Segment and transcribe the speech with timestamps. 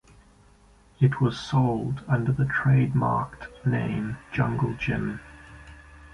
[0.99, 5.19] It was sold under the trademarked name Junglegym.